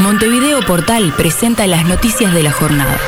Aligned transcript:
Montevideo 0.00 0.60
Portal 0.60 1.12
presenta 1.16 1.66
las 1.66 1.84
noticias 1.84 2.32
de 2.32 2.42
la 2.44 2.52
jornada. 2.52 2.98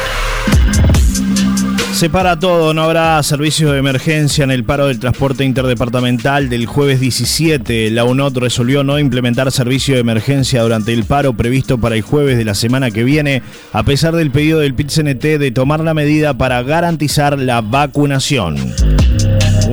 Se 1.92 2.10
para 2.10 2.38
todo, 2.38 2.74
no 2.74 2.82
habrá 2.82 3.22
servicio 3.22 3.70
de 3.72 3.78
emergencia 3.78 4.42
en 4.42 4.50
el 4.50 4.64
paro 4.64 4.86
del 4.86 4.98
transporte 4.98 5.44
interdepartamental 5.44 6.48
del 6.48 6.66
jueves 6.66 6.98
17. 6.98 7.90
La 7.90 8.04
UNOT 8.04 8.38
resolvió 8.38 8.82
no 8.82 8.98
implementar 8.98 9.52
servicio 9.52 9.94
de 9.94 10.00
emergencia 10.00 10.62
durante 10.62 10.92
el 10.92 11.04
paro 11.04 11.34
previsto 11.34 11.78
para 11.78 11.94
el 11.94 12.02
jueves 12.02 12.38
de 12.38 12.44
la 12.44 12.54
semana 12.54 12.90
que 12.90 13.04
viene, 13.04 13.42
a 13.72 13.82
pesar 13.84 14.16
del 14.16 14.30
pedido 14.30 14.58
del 14.58 14.74
PIT-CNT 14.74 15.38
de 15.38 15.50
tomar 15.52 15.80
la 15.80 15.94
medida 15.94 16.34
para 16.34 16.62
garantizar 16.62 17.38
la 17.38 17.60
vacunación. 17.60 18.56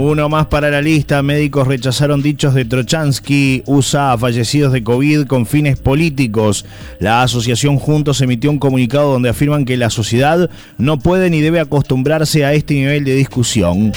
Uno 0.08 0.30
más 0.30 0.46
para 0.46 0.70
la 0.70 0.82
lista. 0.82 1.22
Médicos 1.22 1.68
rechazaron 1.68 2.22
dichos 2.22 2.54
de 2.54 2.64
Trochansky. 2.64 3.64
USA 3.66 4.14
a 4.14 4.18
fallecidos 4.18 4.72
de 4.72 4.82
COVID 4.82 5.26
con 5.26 5.46
fines 5.46 5.78
políticos. 5.78 6.64
La 7.02 7.24
asociación 7.24 7.78
Juntos 7.78 8.22
emitió 8.22 8.50
un 8.50 8.58
comunicado 8.58 9.12
donde 9.12 9.28
afirman 9.28 9.66
que 9.66 9.76
la 9.76 9.90
sociedad 9.90 10.50
no 10.78 10.98
puede 10.98 11.30
ni 11.30 11.42
debe 11.42 11.60
acostumbrarse 11.60 12.46
a 12.46 12.54
este 12.54 12.76
nivel 12.76 13.04
de 13.04 13.16
discusión. 13.16 13.92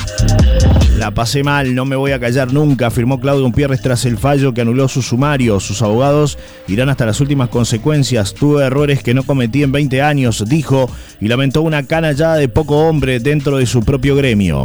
La 0.98 1.12
pasé 1.12 1.44
mal, 1.44 1.76
no 1.76 1.84
me 1.84 1.94
voy 1.94 2.10
a 2.10 2.18
callar 2.18 2.52
nunca, 2.52 2.88
afirmó 2.88 3.20
Claudio 3.20 3.46
Umpierres 3.46 3.80
tras 3.80 4.04
el 4.04 4.18
fallo 4.18 4.52
que 4.52 4.62
anuló 4.62 4.88
su 4.88 5.02
sumario. 5.02 5.60
Sus 5.60 5.80
abogados 5.80 6.38
irán 6.66 6.88
hasta 6.88 7.06
las 7.06 7.20
últimas 7.20 7.50
consecuencias. 7.50 8.34
Tuve 8.34 8.64
errores 8.64 9.04
que 9.04 9.14
no 9.14 9.22
cometí 9.22 9.62
en 9.62 9.70
20 9.70 10.02
años, 10.02 10.44
dijo, 10.48 10.90
y 11.20 11.28
lamentó 11.28 11.62
una 11.62 11.84
canallada 11.84 12.34
de 12.34 12.48
poco 12.48 12.88
hombre 12.88 13.20
dentro 13.20 13.58
de 13.58 13.66
su 13.66 13.84
propio 13.84 14.16
gremio. 14.16 14.64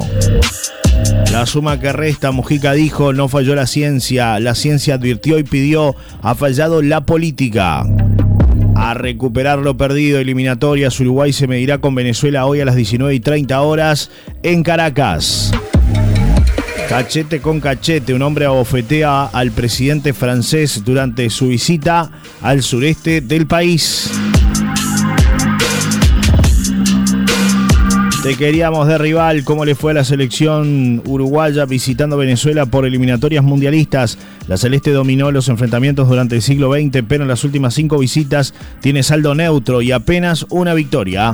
La 1.31 1.45
suma 1.45 1.79
que 1.79 1.91
resta, 1.91 2.31
Mujica 2.31 2.73
dijo, 2.73 3.11
no 3.11 3.27
falló 3.27 3.55
la 3.55 3.67
ciencia, 3.67 4.39
la 4.39 4.55
ciencia 4.55 4.95
advirtió 4.95 5.37
y 5.37 5.43
pidió, 5.43 5.95
ha 6.21 6.35
fallado 6.35 6.81
la 6.81 7.05
política. 7.05 7.83
A 8.75 8.93
recuperar 8.93 9.59
lo 9.59 9.77
perdido, 9.77 10.19
eliminatorias, 10.19 10.99
Uruguay 10.99 11.33
se 11.33 11.47
medirá 11.47 11.79
con 11.79 11.95
Venezuela 11.95 12.45
hoy 12.45 12.61
a 12.61 12.65
las 12.65 12.75
19 12.75 13.13
y 13.13 13.19
30 13.19 13.61
horas 13.61 14.11
en 14.43 14.63
Caracas. 14.63 15.51
Cachete 16.87 17.41
con 17.41 17.59
cachete, 17.59 18.13
un 18.13 18.21
hombre 18.21 18.45
abofetea 18.45 19.25
al 19.25 19.51
presidente 19.51 20.13
francés 20.13 20.83
durante 20.85 21.29
su 21.29 21.47
visita 21.47 22.11
al 22.41 22.61
sureste 22.61 23.21
del 23.21 23.47
país. 23.47 24.11
Te 28.25 28.35
queríamos 28.37 28.87
de 28.87 28.97
rival, 28.97 29.43
¿cómo 29.43 29.65
le 29.65 29.75
fue 29.75 29.91
a 29.91 29.93
la 29.93 30.03
selección 30.03 30.99
uruguaya 31.05 31.65
visitando 31.65 32.17
Venezuela 32.17 32.65
por 32.65 32.87
eliminatorias 32.87 33.43
mundialistas? 33.43 34.17
La 34.47 34.57
Celeste 34.57 34.89
dominó 34.89 35.29
los 35.29 35.47
enfrentamientos 35.47 36.09
durante 36.09 36.33
el 36.33 36.41
siglo 36.41 36.73
XX, 36.73 37.03
pero 37.07 37.21
en 37.21 37.27
las 37.27 37.43
últimas 37.43 37.75
cinco 37.75 37.99
visitas 37.99 38.55
tiene 38.81 39.03
saldo 39.03 39.35
neutro 39.35 39.83
y 39.83 39.91
apenas 39.91 40.47
una 40.49 40.73
victoria. 40.73 41.33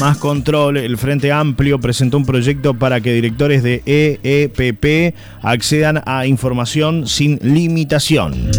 Más 0.00 0.16
control, 0.16 0.76
el 0.76 0.98
Frente 0.98 1.30
Amplio 1.30 1.78
presentó 1.78 2.16
un 2.16 2.26
proyecto 2.26 2.74
para 2.74 3.00
que 3.00 3.12
directores 3.12 3.62
de 3.62 3.80
EEPP 3.86 5.14
accedan 5.42 6.02
a 6.04 6.26
información 6.26 7.06
sin 7.06 7.38
limitación. 7.42 8.50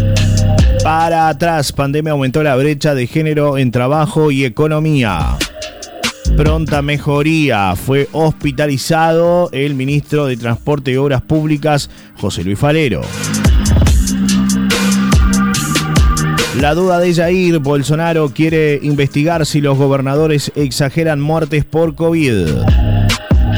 Para 0.82 1.28
atrás, 1.28 1.72
pandemia 1.72 2.12
aumentó 2.12 2.42
la 2.42 2.56
brecha 2.56 2.94
de 2.94 3.06
género 3.06 3.58
en 3.58 3.70
trabajo 3.70 4.30
y 4.30 4.46
economía 4.46 5.36
pronta 6.42 6.80
mejoría. 6.80 7.76
Fue 7.76 8.08
hospitalizado 8.12 9.50
el 9.52 9.74
ministro 9.74 10.24
de 10.24 10.38
Transporte 10.38 10.90
y 10.90 10.96
Obras 10.96 11.20
Públicas, 11.20 11.90
José 12.16 12.44
Luis 12.44 12.58
Falero. 12.58 13.02
La 16.58 16.74
duda 16.74 16.98
de 16.98 17.12
Jair 17.12 17.58
Bolsonaro 17.58 18.30
quiere 18.30 18.80
investigar 18.82 19.44
si 19.44 19.60
los 19.60 19.76
gobernadores 19.76 20.50
exageran 20.56 21.20
muertes 21.20 21.66
por 21.66 21.94
COVID 21.94 22.79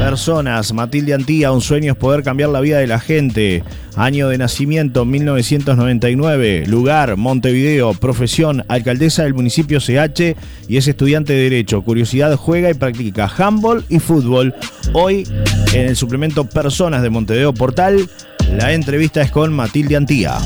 personas. 0.02 0.72
Matilde 0.72 1.14
Antía, 1.14 1.52
un 1.52 1.60
sueño 1.60 1.92
es 1.92 1.98
poder 1.98 2.24
cambiar 2.24 2.50
la 2.50 2.60
vida 2.60 2.78
de 2.78 2.88
la 2.88 2.98
gente. 2.98 3.62
Año 3.94 4.28
de 4.28 4.36
nacimiento 4.36 5.04
1999. 5.04 6.64
Lugar 6.66 7.16
Montevideo. 7.16 7.94
Profesión 7.94 8.64
alcaldesa 8.66 9.22
del 9.22 9.34
municipio 9.34 9.78
CH 9.78 10.36
y 10.68 10.76
es 10.76 10.88
estudiante 10.88 11.32
de 11.32 11.42
Derecho. 11.42 11.82
Curiosidad 11.82 12.36
juega 12.36 12.68
y 12.70 12.74
practica 12.74 13.30
handball 13.38 13.84
y 13.88 14.00
fútbol. 14.00 14.54
Hoy 14.92 15.26
en 15.72 15.86
el 15.86 15.96
suplemento 15.96 16.44
Personas 16.44 17.02
de 17.02 17.10
Montevideo 17.10 17.54
Portal. 17.54 18.08
La 18.50 18.72
entrevista 18.72 19.22
es 19.22 19.30
con 19.30 19.52
Matilde 19.52 19.96
Antía. 19.96 20.38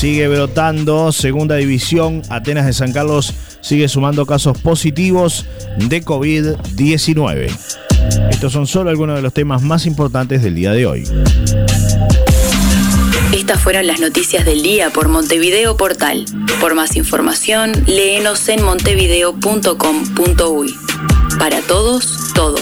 Sigue 0.00 0.28
brotando, 0.28 1.12
segunda 1.12 1.56
división, 1.56 2.22
Atenas 2.30 2.64
de 2.64 2.72
San 2.72 2.90
Carlos 2.90 3.34
sigue 3.60 3.86
sumando 3.86 4.24
casos 4.24 4.56
positivos 4.56 5.44
de 5.76 6.02
COVID-19. 6.02 7.50
Estos 8.30 8.50
son 8.50 8.66
solo 8.66 8.88
algunos 8.88 9.16
de 9.16 9.22
los 9.22 9.34
temas 9.34 9.60
más 9.60 9.84
importantes 9.84 10.42
del 10.42 10.54
día 10.54 10.72
de 10.72 10.86
hoy. 10.86 11.06
Estas 13.34 13.60
fueron 13.60 13.86
las 13.86 14.00
noticias 14.00 14.46
del 14.46 14.62
día 14.62 14.88
por 14.88 15.08
Montevideo 15.08 15.76
Portal. 15.76 16.24
Por 16.62 16.74
más 16.74 16.96
información, 16.96 17.72
léenos 17.86 18.48
en 18.48 18.64
montevideo.com.uy. 18.64 20.74
Para 21.38 21.60
todos, 21.60 22.32
todo. 22.34 22.56